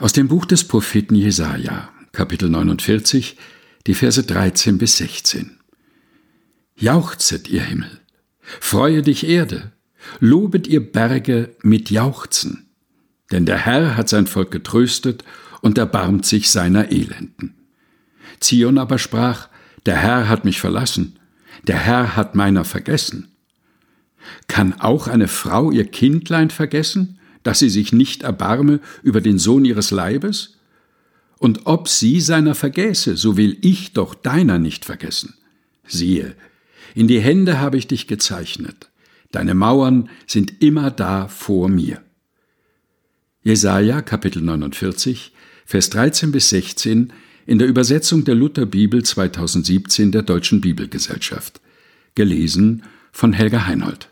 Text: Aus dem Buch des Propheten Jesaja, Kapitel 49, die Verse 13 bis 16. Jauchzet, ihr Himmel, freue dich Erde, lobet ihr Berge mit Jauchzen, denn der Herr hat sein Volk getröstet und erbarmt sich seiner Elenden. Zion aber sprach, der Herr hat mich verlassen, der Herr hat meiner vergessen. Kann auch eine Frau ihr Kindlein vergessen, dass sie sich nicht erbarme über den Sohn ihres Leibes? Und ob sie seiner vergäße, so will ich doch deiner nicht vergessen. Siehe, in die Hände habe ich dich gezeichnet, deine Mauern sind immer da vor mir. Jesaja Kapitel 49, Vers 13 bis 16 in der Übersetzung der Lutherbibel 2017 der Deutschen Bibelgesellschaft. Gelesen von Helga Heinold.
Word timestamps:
Aus 0.00 0.14
dem 0.14 0.28
Buch 0.28 0.46
des 0.46 0.64
Propheten 0.64 1.14
Jesaja, 1.14 1.90
Kapitel 2.12 2.48
49, 2.48 3.36
die 3.86 3.92
Verse 3.92 4.22
13 4.22 4.78
bis 4.78 4.96
16. 4.96 5.58
Jauchzet, 6.74 7.50
ihr 7.50 7.60
Himmel, 7.60 8.00
freue 8.40 9.02
dich 9.02 9.28
Erde, 9.28 9.72
lobet 10.18 10.66
ihr 10.66 10.90
Berge 10.90 11.54
mit 11.62 11.90
Jauchzen, 11.90 12.70
denn 13.30 13.44
der 13.44 13.58
Herr 13.58 13.98
hat 13.98 14.08
sein 14.08 14.26
Volk 14.26 14.50
getröstet 14.50 15.22
und 15.60 15.76
erbarmt 15.76 16.24
sich 16.24 16.48
seiner 16.48 16.90
Elenden. 16.90 17.54
Zion 18.40 18.78
aber 18.78 18.96
sprach, 18.96 19.50
der 19.84 19.98
Herr 19.98 20.30
hat 20.30 20.46
mich 20.46 20.62
verlassen, 20.62 21.18
der 21.66 21.76
Herr 21.76 22.16
hat 22.16 22.34
meiner 22.34 22.64
vergessen. 22.64 23.28
Kann 24.48 24.80
auch 24.80 25.08
eine 25.08 25.28
Frau 25.28 25.70
ihr 25.70 25.84
Kindlein 25.84 26.48
vergessen, 26.48 27.19
dass 27.42 27.58
sie 27.58 27.70
sich 27.70 27.92
nicht 27.92 28.22
erbarme 28.22 28.80
über 29.02 29.20
den 29.20 29.38
Sohn 29.38 29.64
ihres 29.64 29.90
Leibes? 29.90 30.58
Und 31.38 31.62
ob 31.64 31.88
sie 31.88 32.20
seiner 32.20 32.54
vergäße, 32.54 33.16
so 33.16 33.36
will 33.36 33.56
ich 33.62 33.92
doch 33.94 34.14
deiner 34.14 34.58
nicht 34.58 34.84
vergessen. 34.84 35.34
Siehe, 35.86 36.36
in 36.94 37.08
die 37.08 37.20
Hände 37.20 37.58
habe 37.58 37.78
ich 37.78 37.86
dich 37.86 38.06
gezeichnet, 38.06 38.90
deine 39.32 39.54
Mauern 39.54 40.10
sind 40.26 40.62
immer 40.62 40.90
da 40.90 41.28
vor 41.28 41.68
mir. 41.68 42.02
Jesaja 43.42 44.02
Kapitel 44.02 44.42
49, 44.42 45.32
Vers 45.64 45.88
13 45.90 46.30
bis 46.30 46.50
16 46.50 47.12
in 47.46 47.58
der 47.58 47.68
Übersetzung 47.68 48.24
der 48.24 48.34
Lutherbibel 48.34 49.02
2017 49.02 50.12
der 50.12 50.22
Deutschen 50.22 50.60
Bibelgesellschaft. 50.60 51.62
Gelesen 52.14 52.82
von 53.12 53.32
Helga 53.32 53.66
Heinold. 53.66 54.09